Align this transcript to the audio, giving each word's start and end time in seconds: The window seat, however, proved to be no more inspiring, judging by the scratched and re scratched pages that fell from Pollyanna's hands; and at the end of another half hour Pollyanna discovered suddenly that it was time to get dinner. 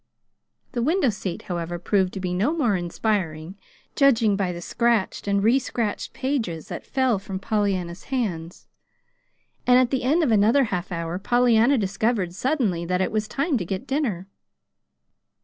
The 0.71 0.81
window 0.81 1.11
seat, 1.11 1.43
however, 1.43 1.77
proved 1.77 2.11
to 2.13 2.19
be 2.19 2.33
no 2.33 2.53
more 2.57 2.75
inspiring, 2.75 3.55
judging 3.95 4.35
by 4.35 4.51
the 4.51 4.59
scratched 4.59 5.27
and 5.27 5.43
re 5.43 5.59
scratched 5.59 6.11
pages 6.11 6.69
that 6.69 6.83
fell 6.87 7.19
from 7.19 7.37
Pollyanna's 7.37 8.05
hands; 8.05 8.65
and 9.67 9.77
at 9.77 9.91
the 9.91 10.01
end 10.01 10.23
of 10.23 10.31
another 10.31 10.63
half 10.73 10.91
hour 10.91 11.19
Pollyanna 11.19 11.77
discovered 11.77 12.33
suddenly 12.33 12.83
that 12.83 12.99
it 12.99 13.11
was 13.11 13.27
time 13.27 13.59
to 13.59 13.63
get 13.65 13.85
dinner. 13.85 14.27